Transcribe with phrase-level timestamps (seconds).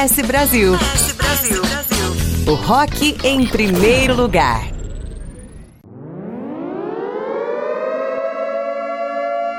[0.00, 0.74] AS Brasil.
[0.76, 1.62] AS Brasil.
[2.46, 4.66] O rock em primeiro lugar.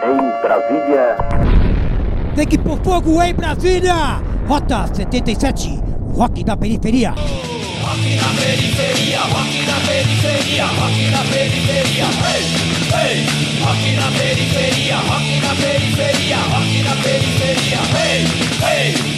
[0.04, 1.15] Em Brasília.
[2.35, 3.93] Tem que pôr fogo em Brasília!
[4.47, 5.80] Rota 77,
[6.16, 7.12] rock da periferia.
[7.12, 12.44] Rock na periferia, rock na periferia, rock na periferia, hey,
[12.89, 13.26] hey.
[13.62, 18.26] Rock na periferia, rock na periferia, rock na periferia, hey,
[18.66, 19.11] hey.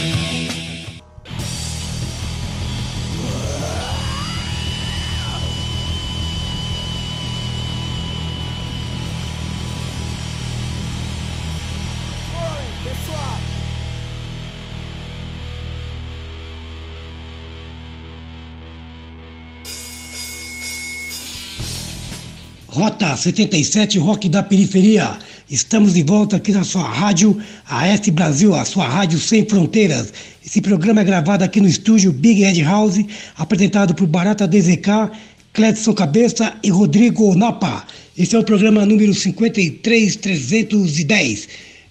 [22.73, 25.19] Rota 77 Rock da Periferia.
[25.47, 30.11] Estamos de volta aqui na sua rádio AS Brasil, a sua rádio sem fronteiras.
[30.43, 32.99] Esse programa é gravado aqui no estúdio Big Head House,
[33.37, 35.11] apresentado por Barata DZK,
[35.53, 37.85] Cledson Cabeça e Rodrigo Napa.
[38.17, 41.47] Esse é o programa número 53310.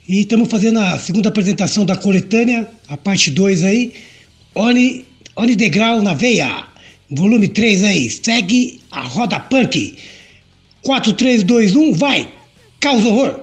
[0.09, 3.93] E estamos fazendo a segunda apresentação da coletânea, a parte 2 aí.
[4.57, 5.05] Oni,
[5.37, 6.65] Oni Degrau na veia.
[7.09, 8.11] Volume 3 aí.
[8.11, 9.97] Segue a roda punk.
[10.83, 12.29] 4, 3, 2, 1, vai!
[12.81, 13.42] Causa horror!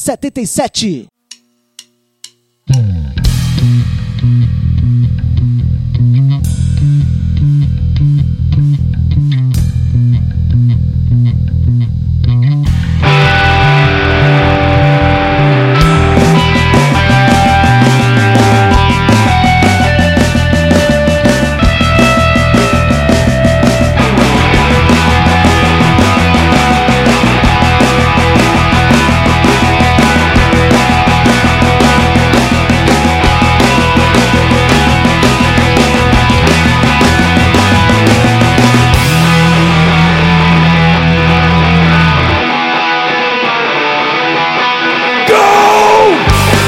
[0.00, 1.10] 77.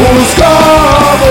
[0.00, 1.28] Os cavos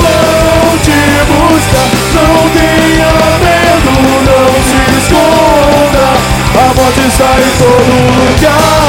[0.00, 0.98] vão te
[1.28, 1.88] buscar.
[2.14, 3.12] Não tenha
[3.44, 3.92] medo,
[4.24, 6.06] não se esconda.
[6.54, 8.83] A morte está em todo lugar.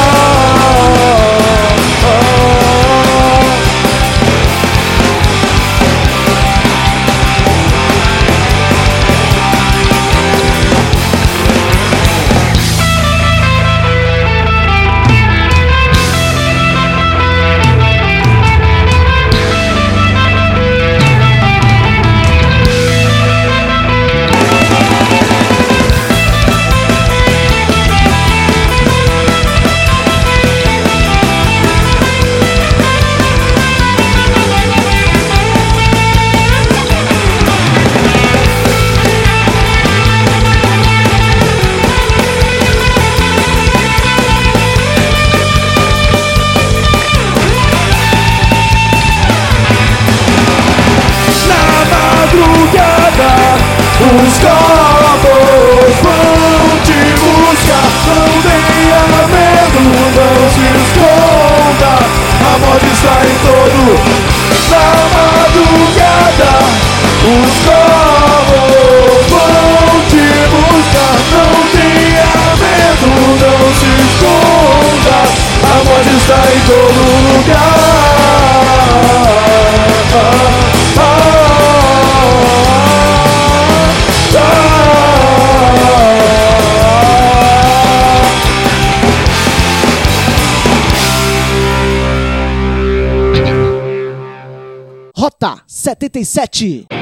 [95.86, 96.95] 77.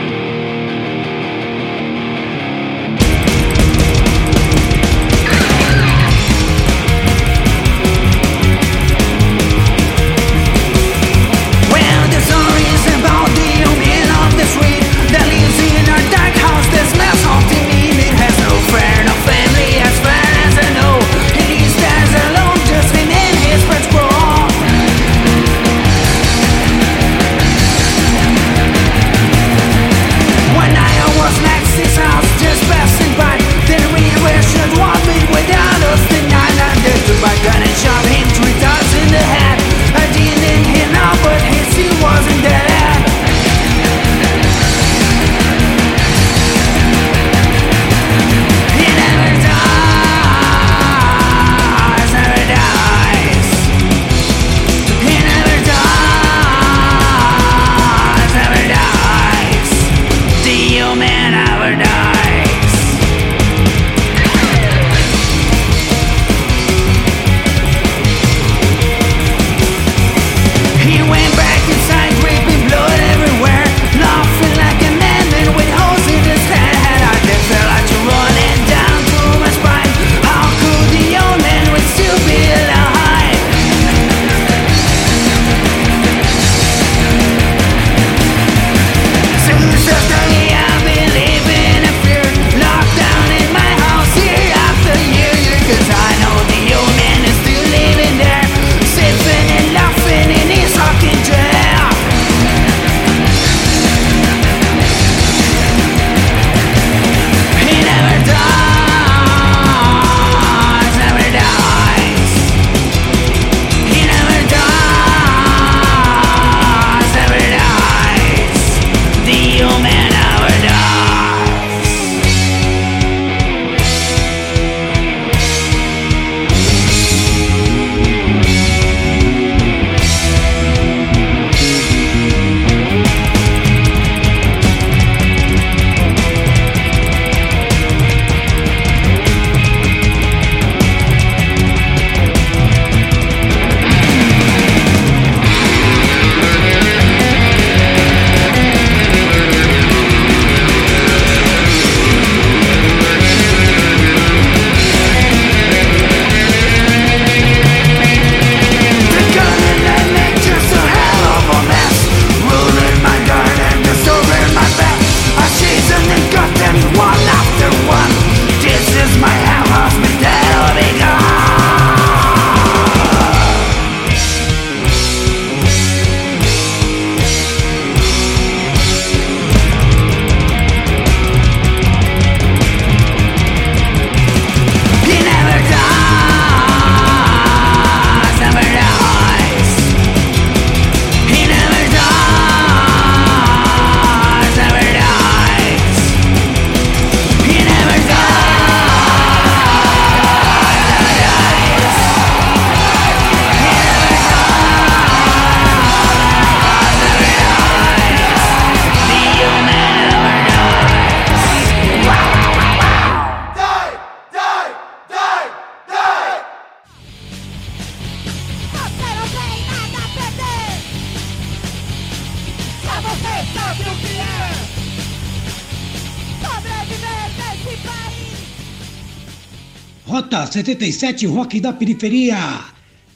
[230.58, 232.36] 77, Rock da Periferia.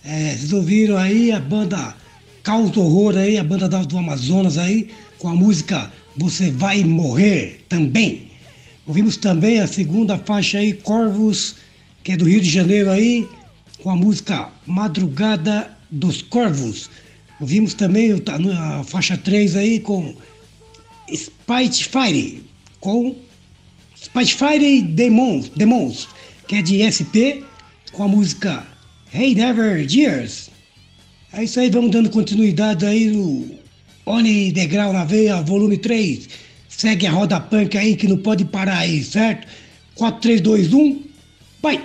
[0.05, 1.95] É, vocês ouviram aí a banda
[2.43, 7.61] Caos Horror aí, a banda da- do Amazonas aí, com a música Você Vai Morrer
[7.69, 8.33] também.
[8.85, 11.55] Ouvimos também a segunda faixa aí, Corvos,
[12.03, 13.29] que é do Rio de Janeiro aí,
[13.85, 16.91] com a música Madrugada dos Corvos.
[17.41, 18.21] Ouvimos também
[18.59, 20.13] a faixa 3 aí com
[21.15, 22.43] Spite Fire,
[22.81, 23.15] com
[23.95, 26.09] Spite Fire Demons, Demons,
[26.49, 27.45] que é de SP,
[27.93, 28.67] com a música
[29.13, 30.49] Hey Never Years.
[31.31, 33.51] É isso aí, vamos dando continuidade aí no
[34.07, 36.27] Olhe Degrau na Veia, volume 3.
[36.67, 39.47] Segue a roda punk aí que não pode parar aí, certo?
[39.95, 41.03] 4, 3, 2, 1,
[41.63, 41.85] vai!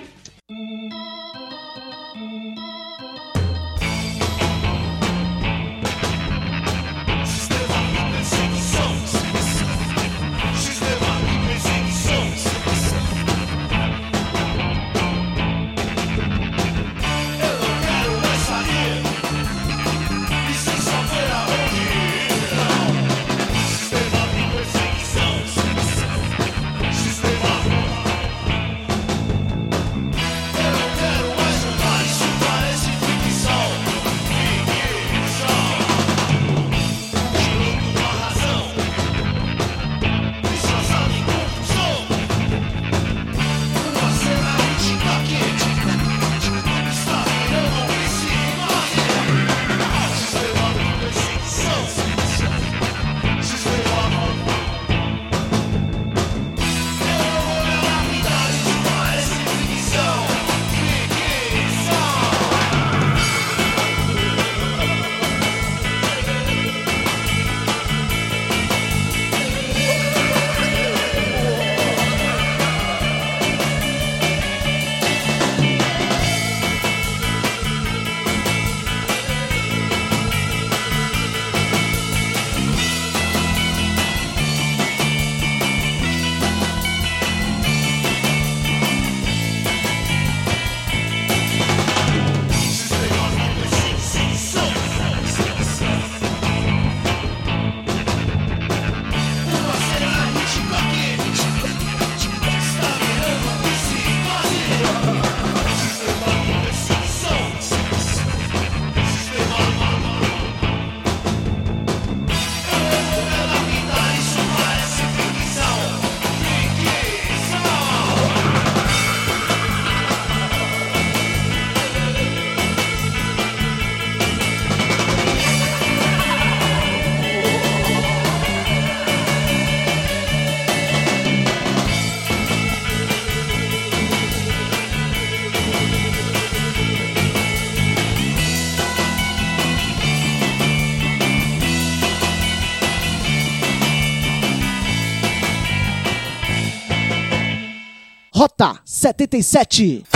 [149.12, 150.13] 77.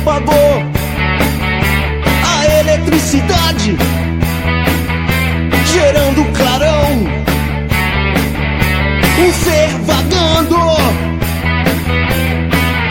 [0.00, 0.32] Relâmpago.
[2.24, 3.76] A eletricidade
[5.72, 7.20] gerando clarão.
[9.18, 10.56] Um ser vagando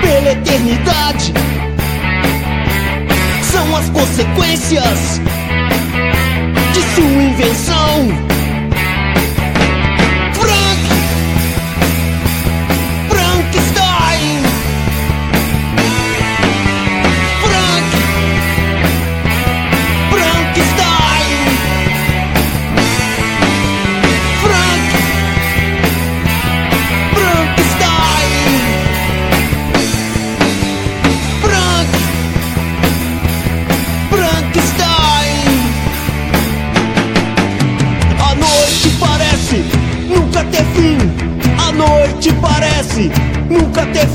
[0.01, 1.33] pela eternidade.
[3.51, 5.19] São as consequências
[6.73, 8.28] de sua invenção.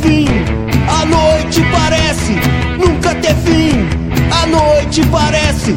[0.04, 0.26] Fim.
[0.86, 2.32] A noite parece
[2.78, 3.88] nunca ter fim.
[4.30, 5.72] A noite parece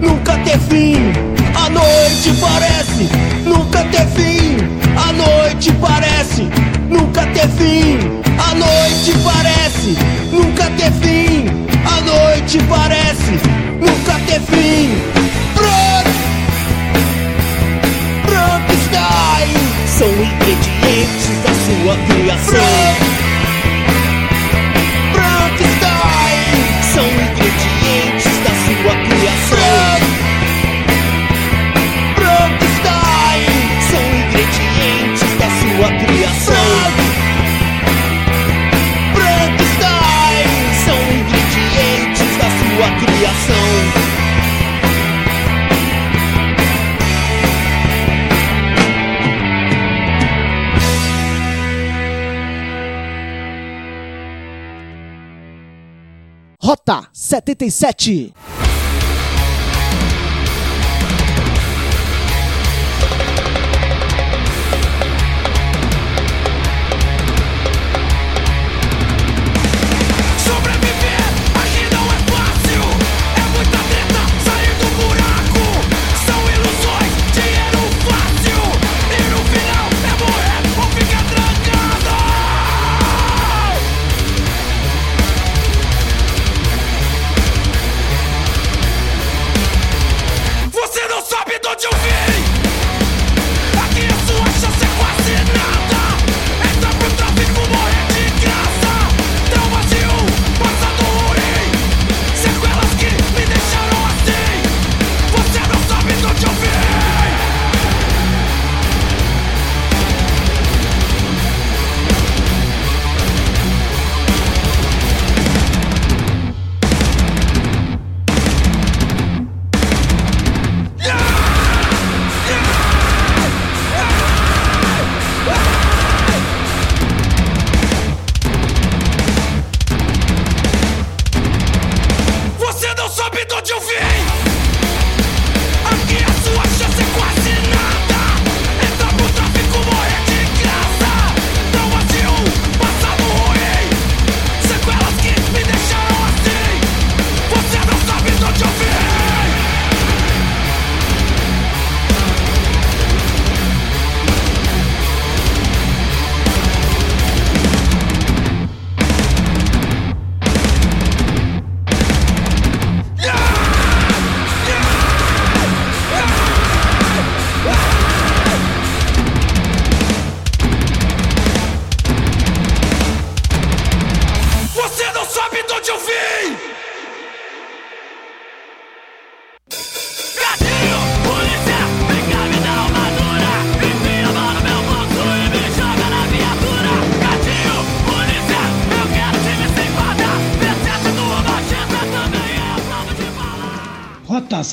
[0.00, 1.12] nunca ter fim.
[1.54, 3.08] A noite parece
[3.44, 4.56] nunca ter fim.
[4.96, 6.48] A noite parece
[6.88, 7.98] nunca ter fim.
[8.38, 9.96] A noite parece
[10.30, 11.46] nunca ter fim.
[11.84, 13.32] A noite parece
[13.80, 14.90] nunca ter fim.
[18.26, 19.56] Pronto está aí.
[19.98, 23.21] São ingredientes da sua criação.
[57.40, 58.34] 77.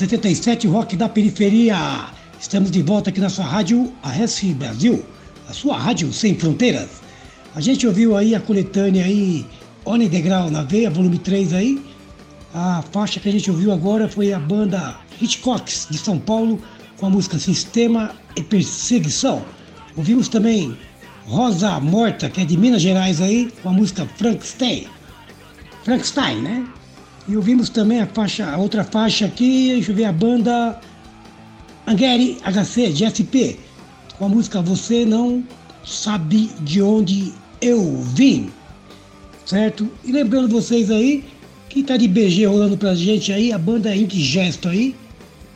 [0.00, 1.76] 77 Rock da Periferia.
[2.40, 5.04] Estamos de volta aqui na sua rádio AS Brasil,
[5.46, 6.88] a sua rádio sem fronteiras.
[7.54, 9.44] A gente ouviu aí a coletânea aí,
[9.84, 11.84] Oni Degrau na Veia, volume 3 aí.
[12.54, 16.58] A faixa que a gente ouviu agora foi a banda Hitchcocks de São Paulo
[16.96, 19.44] com a música Sistema e Perseguição.
[19.94, 20.78] Ouvimos também
[21.26, 24.86] Rosa Morta, que é de Minas Gerais aí, com a música Frankenstein.
[25.84, 26.66] Frankenstein, né?
[27.28, 30.80] E ouvimos também a faixa, a outra faixa aqui, deixa eu ver a banda
[31.86, 33.58] Angeri HC de SP,
[34.18, 35.44] com a música Você Não
[35.84, 38.50] Sabe de Onde Eu Vim.
[39.44, 39.88] certo?
[40.04, 41.24] E lembrando vocês aí,
[41.68, 44.94] que tá de BG rolando pra gente aí, a banda Ink Gesto aí,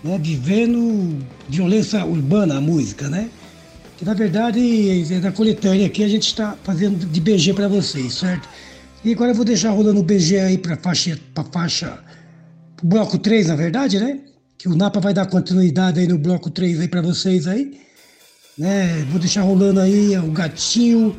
[0.03, 0.19] né?
[0.23, 3.29] Vivendo violência urbana, a música, né?
[3.97, 8.15] Que na verdade é da coletânea aqui, a gente está fazendo de BG para vocês,
[8.15, 8.49] certo?
[9.05, 11.99] E agora eu vou deixar rolando o BG aí pra faixa, pra faixa,
[12.75, 14.19] pro bloco 3, na verdade, né?
[14.57, 17.79] Que o Napa vai dar continuidade aí no bloco 3 aí pra vocês aí.
[18.57, 19.05] Né?
[19.11, 21.15] Vou deixar rolando aí o gatinho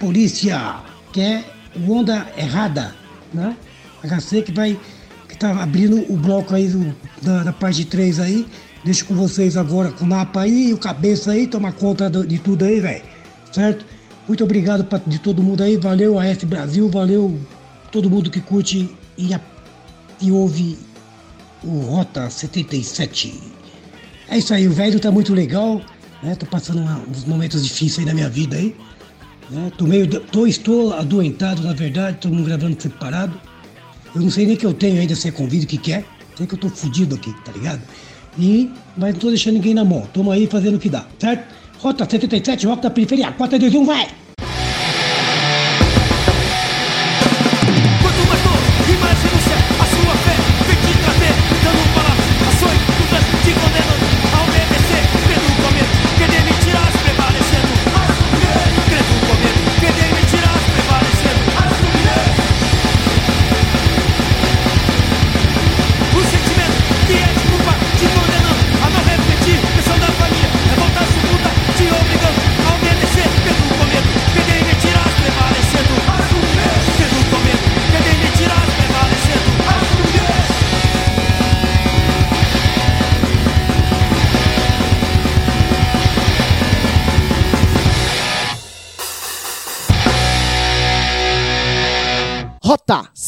[0.00, 0.82] polícia,
[1.12, 1.44] que é
[1.76, 2.92] o Onda Errada,
[3.32, 3.56] né?
[4.02, 4.78] HC que vai
[5.28, 8.46] que tá abrindo o bloco aí do, da, da parte 3 aí.
[8.84, 12.40] Deixo com vocês agora com o Napa aí, o cabeça aí, toma conta do, de
[12.40, 13.04] tudo aí, velho.
[13.52, 13.86] Certo?
[14.28, 17.40] Muito obrigado pra, de todo mundo aí, valeu AS Brasil, valeu
[17.90, 19.40] todo mundo que curte e, a,
[20.20, 20.76] e ouve
[21.64, 23.40] o Rota 77.
[24.28, 25.80] É isso aí, o velho tá muito legal,
[26.22, 26.34] né?
[26.34, 28.76] Tô passando uma, uns momentos difíceis aí na minha vida aí.
[29.50, 29.72] Né?
[29.78, 33.40] Tô meio, tô, estou adoentado, na verdade, todo mundo gravando separado.
[34.14, 36.04] Eu não sei nem que eu tenho ainda se é convite, o que quer.
[36.36, 37.80] Sei que eu tô fudido aqui, tá ligado?
[38.38, 40.06] E, mas não tô deixando ninguém na mão.
[40.12, 41.54] Tamo aí fazendo o que dá, certo?
[41.80, 44.27] Rota 77, Rota da Periferia, 4, 2, 1, vai!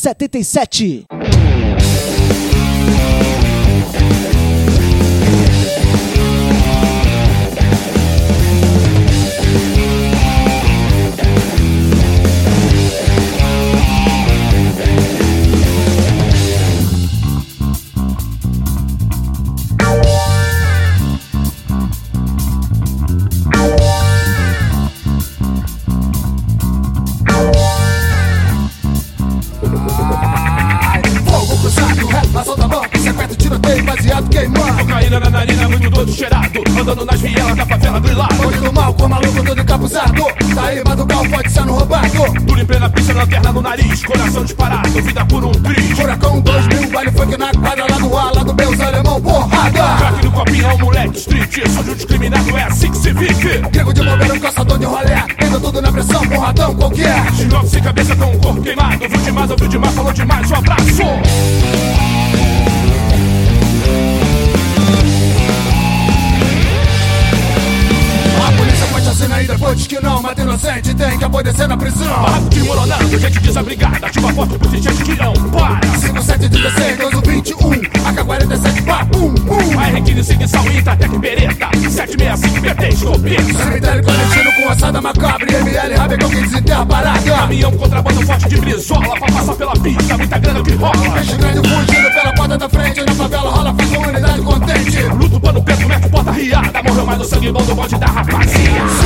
[0.01, 1.50] 77.
[36.81, 38.47] Andando nas vielas da favela do lado.
[38.47, 40.25] Olho no mal, com maluco todo encapuzado.
[40.55, 42.33] Tá aí, madrugal, pode ser no roubado.
[42.41, 44.03] Duro em plena pista, lanterna no nariz.
[44.03, 45.91] Coração disparado, vida por um triz.
[45.99, 49.97] Furacão 2000, baile funk na quadra, lá do A, lá do B, os alemão, porrada.
[49.99, 51.59] Craque no copinho, é um moleque street.
[51.59, 53.59] Um discriminado, é assim que se vive.
[53.59, 55.25] Grego de bombeiro, caçador de rolé.
[55.47, 57.35] Indo tudo na pressão, porradão qualquer.
[57.35, 59.07] Xingope sem cabeça com o corpo queimado.
[59.07, 60.51] Viu demais, ouviu demais, falou demais.
[60.51, 62.20] Um abraço.
[69.11, 70.23] Assassinar e depois que não.
[70.23, 72.23] Mata inocente, tem que apodrecer na prisão.
[72.23, 74.07] Barraco desmoronando, gente desabrigada.
[74.07, 75.81] Ativa forte pro gente que não para.
[75.99, 77.71] 5716, 1221,
[78.09, 79.81] AK-47, pá, pum, pum.
[79.81, 81.69] A R15 sigue Salita, Tec Beretta.
[81.91, 83.65] 765 PT, escopeta.
[83.65, 87.21] Cemitério clandestino com ossada macabra ML Rabecão que desenterra a parada.
[87.21, 89.19] Caminhão contrabando forte de brisola.
[89.19, 91.11] Pra passar pela pista, muita grana que rola.
[91.15, 93.01] Peixe grande fugindo pela porta da frente.
[93.05, 95.03] Na favela rola faz comunidade contente.
[95.03, 96.83] Luto, pano preto, mete porta riada.
[96.83, 99.00] Morreu mais no sangue bom do bonde da rapaziada.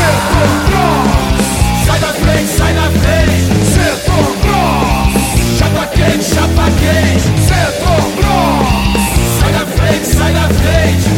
[9.38, 11.13] Sai da frente, sai da frente.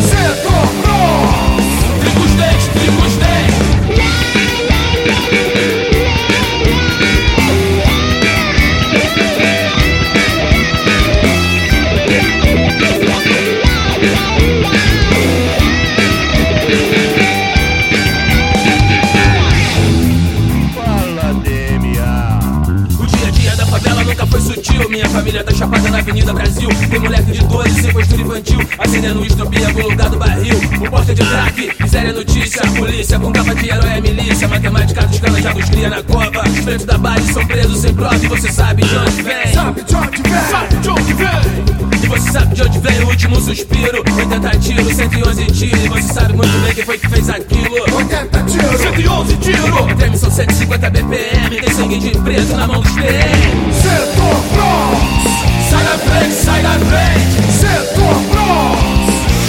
[24.96, 26.70] Minha família tá chapada na Avenida Brasil.
[26.88, 28.58] Tem moleque de 12 sem postura infantil.
[28.78, 30.54] Acendendo estopim em algum lugar do barril.
[30.56, 32.62] O porta de crack, miséria notícia.
[32.62, 34.48] Polícia com capa de herói é milícia.
[34.48, 36.48] Matemática dos canajados cria na cova.
[36.48, 38.16] Os pretos da base são presos sem prova.
[38.16, 39.52] E você sabe de onde vem.
[39.52, 40.50] sabe de onde vem?
[40.50, 41.76] Sabe de onde vem?
[42.02, 46.12] E você sabe de onde vem o último suspiro 80 tiros, 111 tiros E você
[46.12, 50.90] sabe muito bem quem foi que fez aquilo 80 tiros, 111 tiros Treme são 150
[50.90, 55.68] BPM Tem sangue de preto na mão dos PM Setor Bronx.
[55.68, 58.80] Sai da frente, sai da frente, setor Bronx.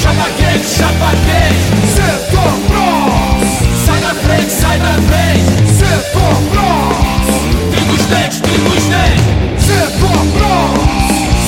[0.02, 3.48] Chapa quente, chapa quente, setor Bronx.
[3.86, 6.98] Sai da frente, sai da frente, setor Bronx.
[7.72, 9.26] Trigo os dentes, trigo dentes,
[9.64, 10.80] setor Bronx.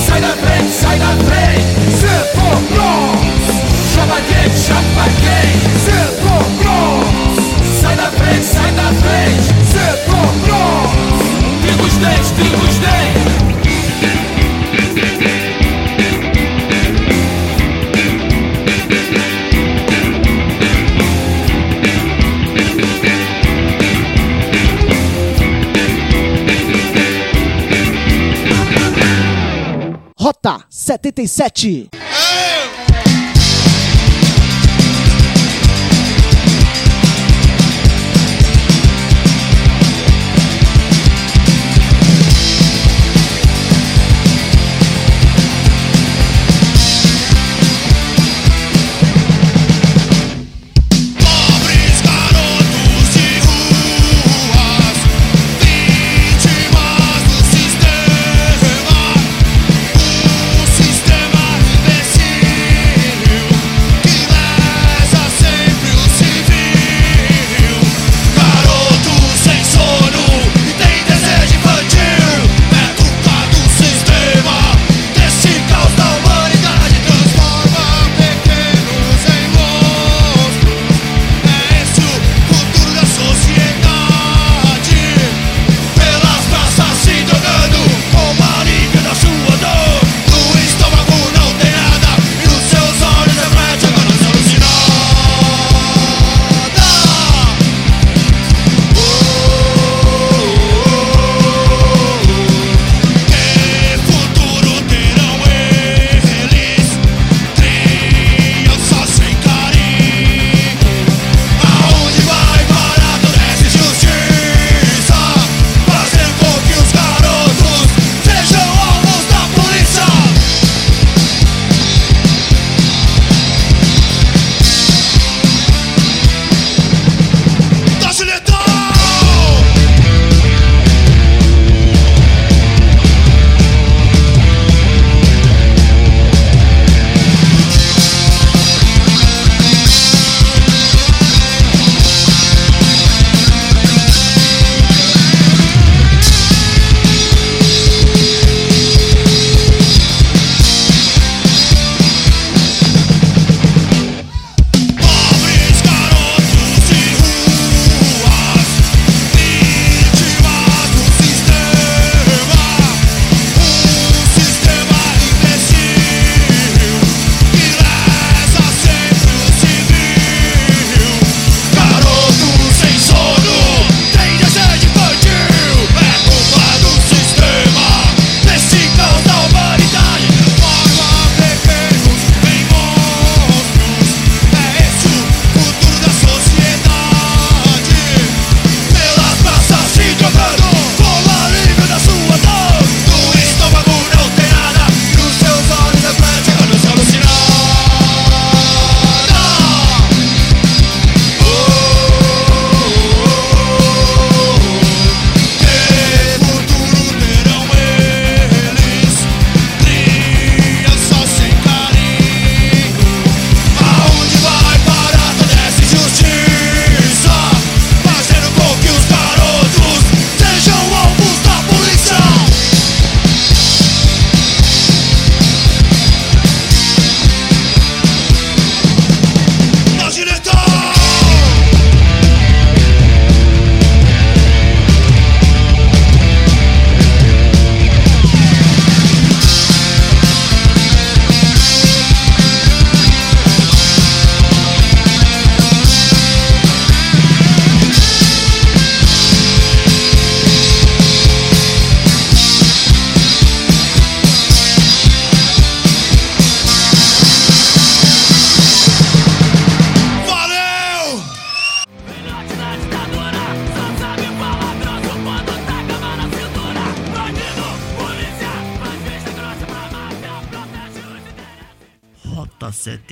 [0.06, 3.20] Sai da frente, sai da frente, setor Bronx.
[3.94, 7.08] Chapa quente, chapa quente, setor Bronx.
[7.80, 10.90] Sai da frente, sai da frente, setor Bronx.
[11.62, 12.99] Trigo os dentes, trigo dentes.
[31.02, 31.88] 77.
[31.90, 32.69] Pobres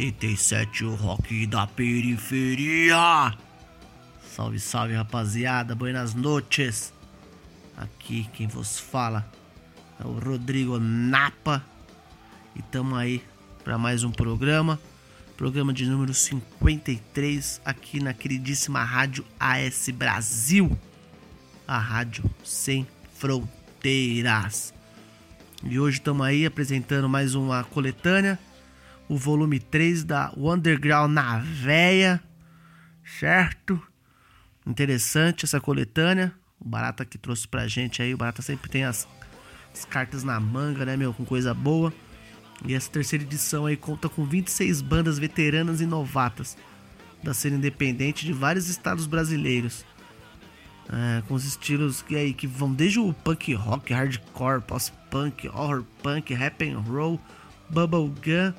[0.09, 3.37] 87 o rock da periferia.
[4.23, 5.75] Salve, salve, rapaziada.
[5.75, 6.95] Buenas noches.
[7.77, 9.31] Aqui quem vos fala
[10.03, 11.63] é o Rodrigo Napa.
[12.57, 13.23] E tamo aí
[13.63, 14.81] para mais um programa.
[15.37, 20.77] Programa de número 53 aqui na queridíssima Rádio AS Brasil.
[21.67, 24.73] A rádio sem fronteiras.
[25.63, 28.39] E hoje estamos aí apresentando mais uma coletânea
[29.09, 32.23] o volume 3 da Underground na Véia,
[33.19, 33.81] certo?
[34.67, 36.33] Interessante essa coletânea.
[36.61, 39.09] O Barata que trouxe pra gente aí, o Barata sempre tem as,
[39.73, 41.93] as cartas na manga, né, meu, com coisa boa.
[42.67, 46.57] E essa terceira edição aí conta com 26 bandas veteranas e novatas
[47.23, 49.87] da cena independente de vários estados brasileiros.
[50.91, 55.85] É, com os estilos que aí que vão desde o punk rock, hardcore, post-punk, horror
[56.03, 57.21] punk, rap and roll,
[57.69, 58.55] bubblegum,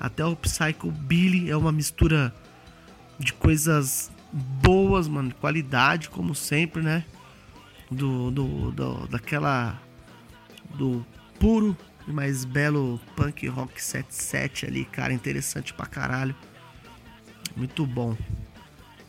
[0.00, 2.34] até o psycho billy, é uma mistura
[3.18, 7.04] de coisas boas, mano, de qualidade, como sempre, né?
[7.90, 9.80] Do, do, do daquela
[10.74, 11.04] do
[11.40, 16.34] puro e mais belo punk rock 77 ali, cara, interessante pra caralho.
[17.56, 18.16] Muito bom.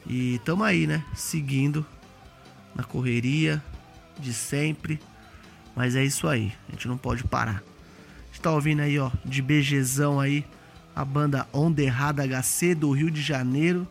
[0.08, 1.04] E tamo aí, né?
[1.14, 1.86] Seguindo
[2.76, 3.64] na correria
[4.18, 5.00] de sempre.
[5.76, 7.62] Mas é isso aí, a gente não pode parar.
[7.62, 10.46] A gente tá ouvindo aí, ó, de BGzão aí,
[11.00, 13.88] a banda Onda Errada HC do Rio de Janeiro,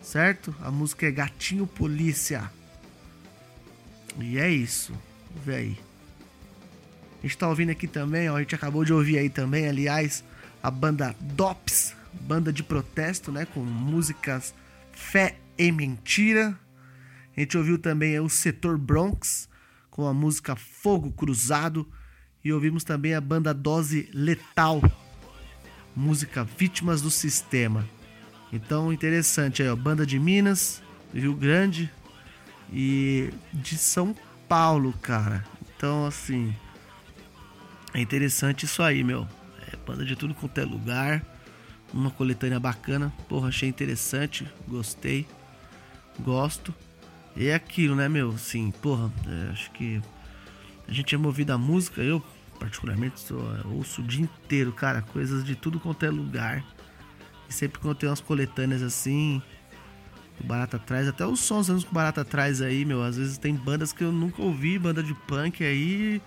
[0.00, 0.54] certo?
[0.62, 2.48] A música é Gatinho Polícia.
[4.20, 4.92] E é isso,
[5.44, 5.78] vê aí.
[7.18, 10.22] A gente tá ouvindo aqui também, ó, a gente acabou de ouvir aí também, aliás,
[10.62, 14.54] a banda DOPS, banda de protesto, né, com músicas
[14.92, 16.56] Fé e Mentira.
[17.36, 19.48] A gente ouviu também o Setor Bronx
[19.90, 21.84] com a música Fogo Cruzado
[22.44, 24.80] e ouvimos também a banda Dose Letal,
[25.94, 27.88] música Vítimas do Sistema.
[28.52, 30.82] Então, interessante aí, ó, banda de Minas,
[31.12, 31.90] Rio Grande
[32.72, 34.14] e de São
[34.48, 35.44] Paulo, cara.
[35.76, 36.54] Então, assim,
[37.92, 39.26] é interessante isso aí, meu.
[39.72, 41.24] É banda de tudo quanto é lugar.
[41.92, 43.12] Uma coletânea bacana.
[43.28, 44.46] Porra, achei interessante.
[44.66, 45.26] Gostei.
[46.20, 46.74] Gosto.
[47.36, 48.36] E é aquilo, né, meu?
[48.38, 50.00] Sim, porra, é, acho que
[50.86, 52.00] a gente é movido a música.
[52.00, 52.24] Eu,
[52.58, 56.64] particularmente, sou, ouço o dia inteiro, cara, coisas de tudo quanto é lugar.
[57.48, 59.42] E sempre quando tem umas coletâneas assim,
[60.40, 63.02] o Barata traz, até os sons anos o Barata traz aí, meu.
[63.02, 66.20] Às vezes tem bandas que eu nunca ouvi, banda de punk aí.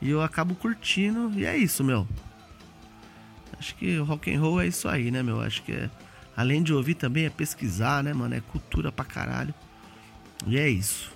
[0.00, 1.32] E eu acabo curtindo.
[1.38, 2.06] E é isso, meu.
[3.58, 5.40] Acho que rock and roll é isso aí, né, meu?
[5.40, 5.90] Acho que é,
[6.36, 8.34] além de ouvir também é pesquisar, né, mano?
[8.34, 9.54] É cultura pra caralho.
[10.46, 11.12] E é isso.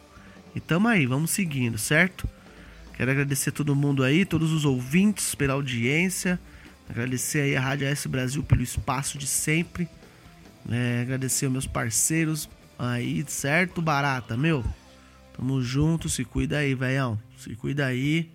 [0.54, 2.28] E tamo aí, vamos seguindo, certo?
[2.96, 6.40] Quero agradecer todo mundo aí, todos os ouvintes pela audiência.
[6.88, 9.88] Agradecer aí a Rádio S Brasil pelo espaço de sempre.
[10.70, 14.36] É, agradecer os meus parceiros aí, certo, Barata?
[14.36, 14.64] Meu,
[15.36, 17.20] tamo junto, se cuida aí, velhão.
[17.36, 18.30] Se cuida aí,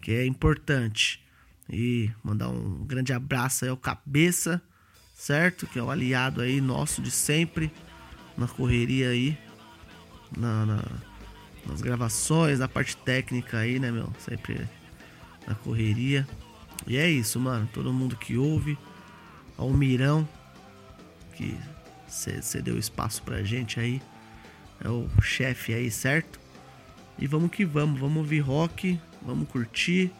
[0.00, 1.22] que é importante.
[1.70, 4.62] E mandar um grande abraço aí ao Cabeça,
[5.14, 5.66] certo?
[5.66, 7.70] Que é o aliado aí nosso de sempre,
[8.38, 9.36] na correria aí
[10.34, 10.84] na, na,
[11.66, 14.12] nas gravações, na parte técnica aí, né, meu?
[14.18, 14.66] Sempre
[15.46, 16.26] na correria.
[16.86, 17.68] E é isso, mano.
[17.72, 18.78] Todo mundo que ouve.
[19.56, 20.28] Ao Mirão,
[21.34, 21.56] que
[22.08, 24.02] cedeu espaço pra gente aí.
[24.84, 26.38] É o chefe aí, certo?
[27.18, 27.98] E vamos que vamos.
[27.98, 30.12] Vamos ouvir rock, vamos curtir.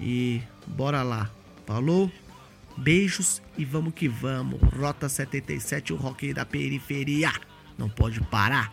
[0.00, 1.30] E bora lá.
[1.66, 2.10] Falou?
[2.76, 4.60] Beijos e vamos que vamos.
[4.74, 7.32] Rota 77, o rock da periferia.
[7.76, 8.70] Não pode parar.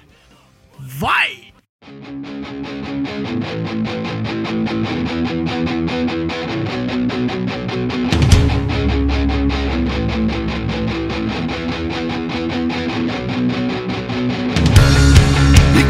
[0.80, 1.53] Vai!
[1.86, 1.90] E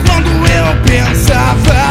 [0.04, 1.83] quando eu pensava,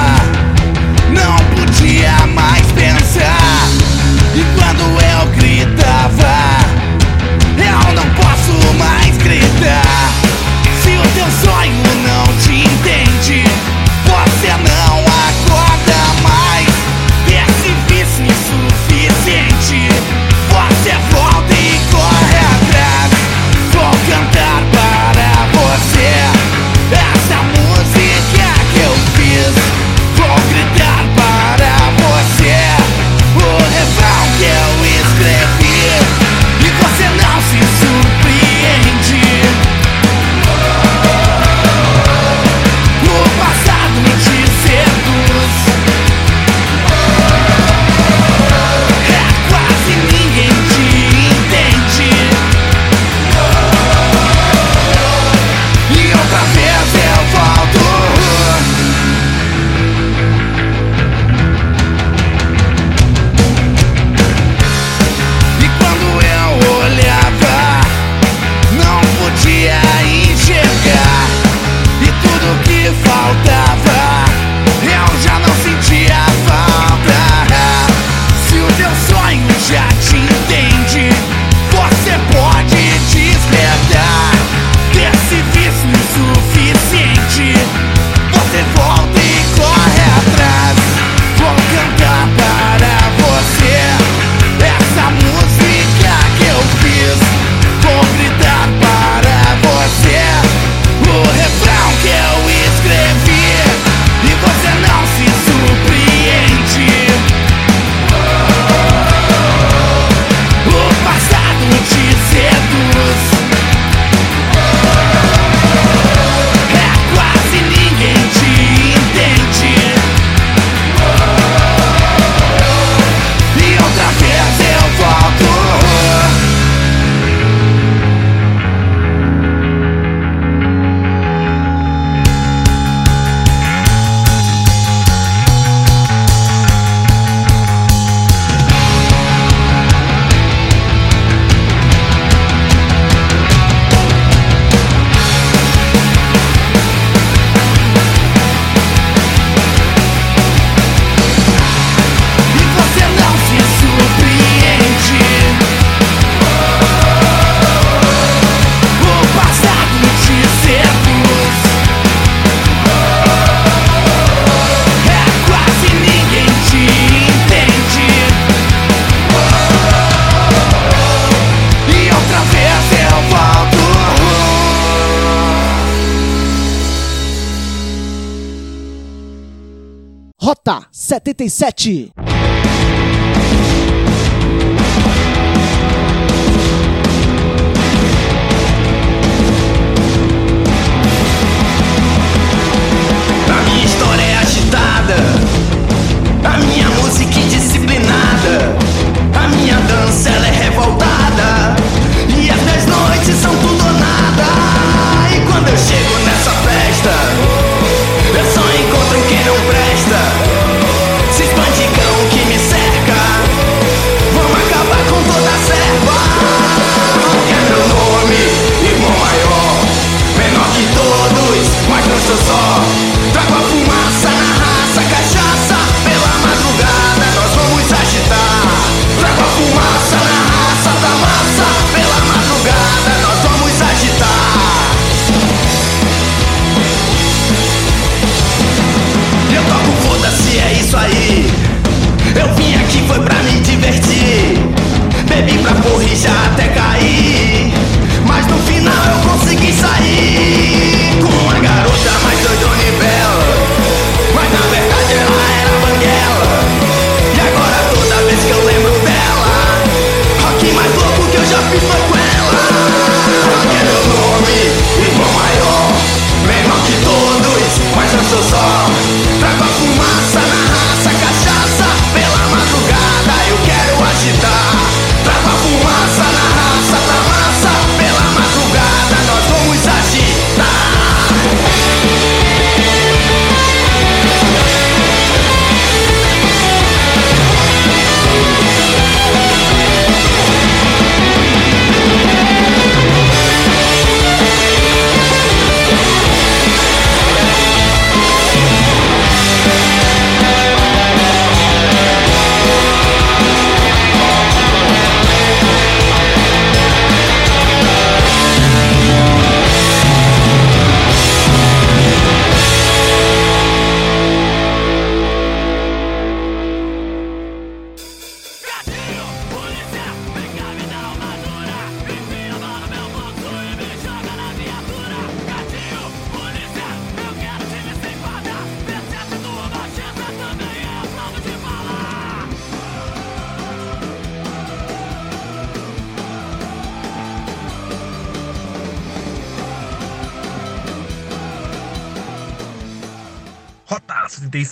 [181.49, 182.13] 77.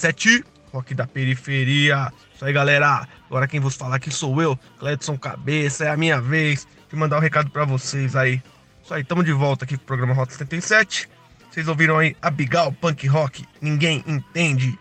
[0.00, 2.12] 77, rock da periferia.
[2.34, 3.06] Isso aí, galera.
[3.26, 5.84] Agora quem vos falar aqui sou eu, Cledson Cabeça.
[5.84, 8.42] É a minha vez de mandar um recado pra vocês aí.
[8.82, 11.08] Isso aí, tamo de volta aqui pro programa Rota 77.
[11.50, 14.78] Vocês ouviram aí Abigail Punk Rock, Ninguém Entende.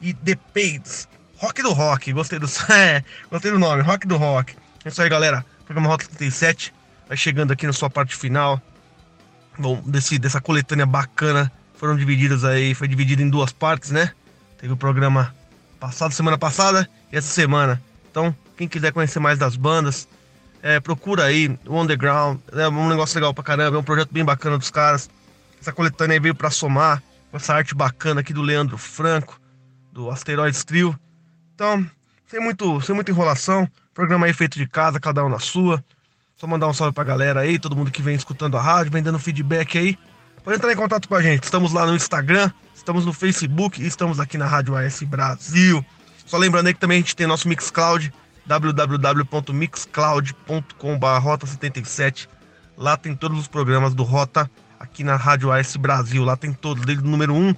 [0.00, 2.12] E The Pades, Rock do Rock.
[2.12, 4.54] Gostei do, é, gostei do nome, Rock do Rock.
[4.84, 5.44] É isso aí, galera.
[5.64, 6.72] Programa Rota 77
[7.06, 8.60] vai chegando aqui na sua parte final.
[9.58, 11.50] Bom, desse, dessa coletânea bacana.
[11.74, 14.12] Foram divididas aí, foi dividido em duas partes, né?
[14.58, 15.34] Teve o programa
[15.78, 17.80] passado, semana passada, e essa semana.
[18.10, 20.08] Então, quem quiser conhecer mais das bandas,
[20.62, 22.40] é, procura aí o Underground.
[22.52, 25.08] É um negócio legal pra caramba, é um projeto bem bacana dos caras.
[25.60, 29.40] Essa coletânea veio pra somar com essa arte bacana aqui do Leandro Franco,
[29.92, 30.98] do Asteroids Trio.
[31.54, 31.88] Então,
[32.26, 35.82] sem, muito, sem muita enrolação, programa aí feito de casa, cada um na sua.
[36.36, 39.02] Só mandar um salve pra galera aí, todo mundo que vem escutando a rádio, vem
[39.02, 39.98] dando feedback aí.
[40.42, 41.44] Pode entrar em contato com a gente.
[41.44, 45.84] Estamos lá no Instagram, estamos no Facebook e estamos aqui na Rádio AS Brasil.
[46.24, 48.12] Só lembrando aí que também a gente tem nosso Mixcloud,
[48.46, 52.28] www.mixcloud.com.br Rota77.
[52.76, 56.24] Lá tem todos os programas do Rota aqui na Rádio AS Brasil.
[56.24, 57.54] Lá tem todos, desde o número 1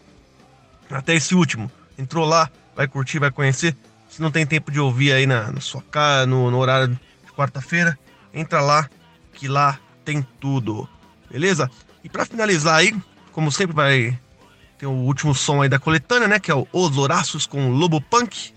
[0.91, 1.71] até esse último.
[1.99, 3.77] Entrou lá, vai curtir, vai conhecer.
[4.09, 7.33] Se não tem tempo de ouvir aí na, na sua casa, no, no horário de
[7.33, 7.97] quarta-feira,
[8.35, 8.91] entra lá,
[9.35, 10.89] que lá tem tudo.
[11.31, 11.71] Beleza?
[12.03, 12.95] E para finalizar aí,
[13.33, 14.19] como sempre vai
[14.79, 16.39] ter o último som aí da coletânea, né?
[16.39, 18.53] Que é o Os Horácios com Lobo Punk.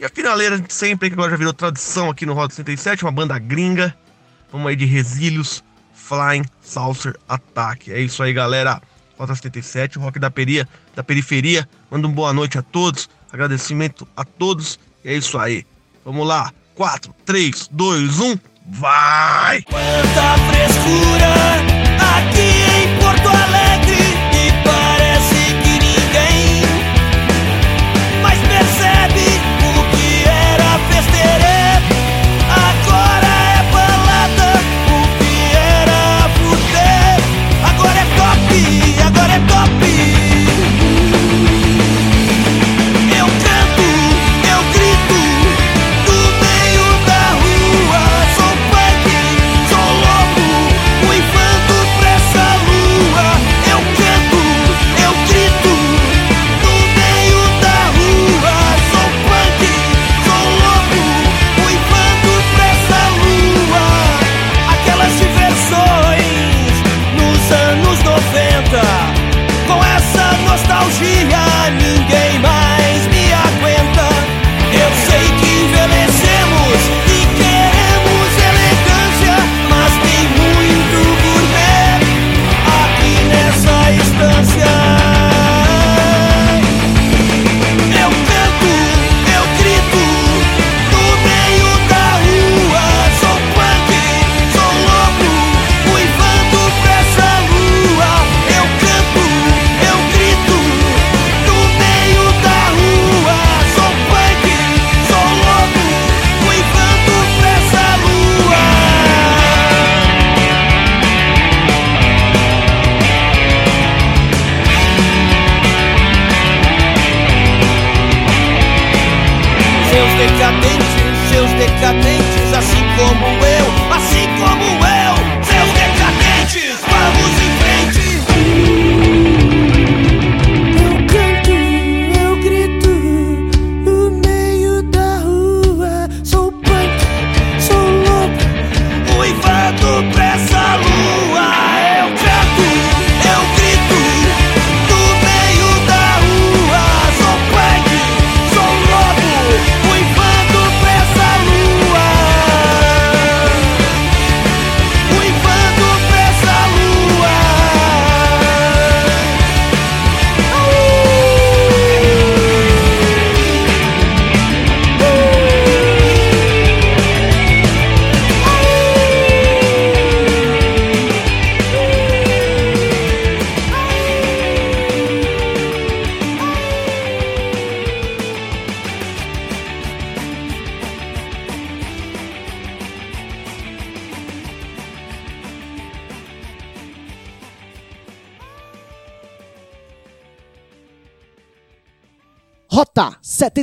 [0.00, 3.12] E a finaleira de sempre, que agora já virou tradição aqui no Roda 67, uma
[3.12, 3.94] banda gringa.
[4.50, 5.62] Vamos aí de Resílios,
[5.94, 7.92] Flying Saucer Attack.
[7.92, 8.80] É isso aí, galera.
[9.18, 11.68] Rota 77, o rock da, peria, da periferia.
[11.90, 13.08] Manda uma boa noite a todos.
[13.32, 14.80] Agradecimento a todos.
[15.04, 15.64] E é isso aí.
[16.04, 16.52] Vamos lá.
[16.74, 18.38] 4, 3, 2, 1.
[18.68, 19.62] Vai!
[19.62, 21.32] Quanta frescura
[22.18, 22.51] aqui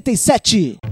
[0.02, 0.89] 77.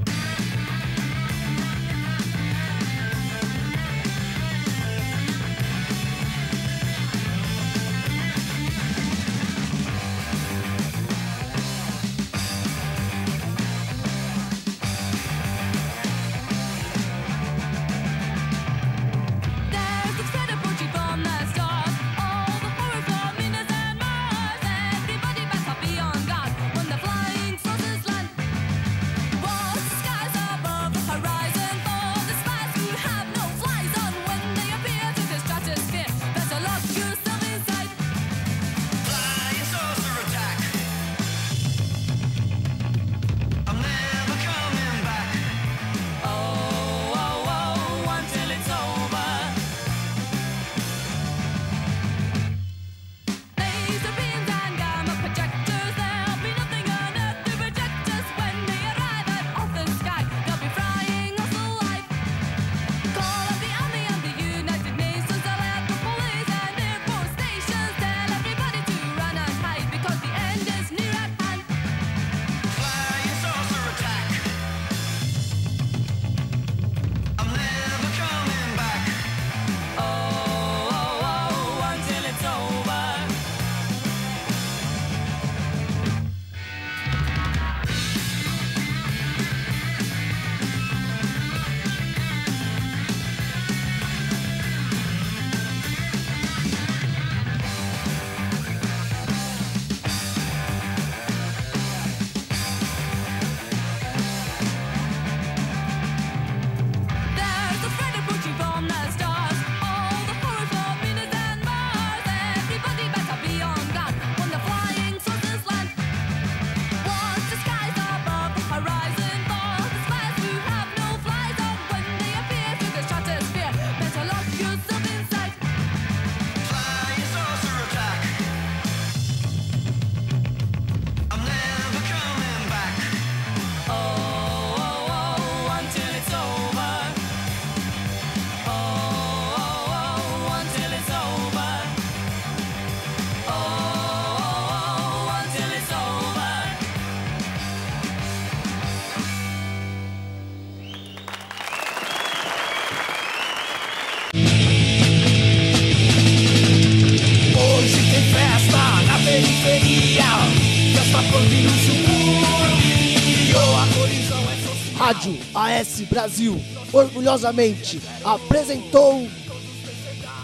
[165.78, 166.60] AS Brasil,
[166.92, 169.28] orgulhosamente, apresentou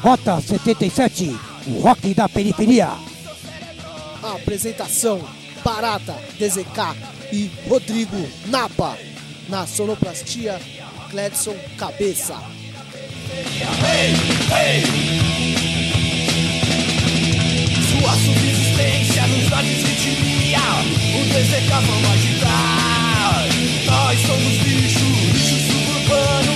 [0.01, 1.35] Rota 77,
[1.67, 2.89] o rock da periferia.
[4.21, 5.21] Apresentação:
[5.63, 6.95] Barata, DZK
[7.31, 8.95] e Rodrigo Napa.
[9.49, 10.59] Na sonoplastia,
[11.09, 12.35] Cledson Cabeça.
[17.89, 22.92] Sua subsistência nos desvitilia O DZK vamos agitar
[24.13, 26.53] Nós somos lixo, lixo suburbano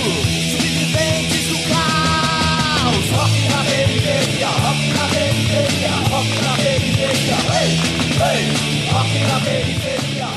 [0.51, 7.73] Sobreviventes do caos Rock na periferia, rock na periferia Rock na periferia, ei,
[8.21, 8.45] ei
[8.91, 10.27] Rock na periferia,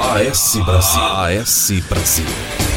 [0.00, 1.02] AS Brasil.
[1.02, 2.71] AS Brasil.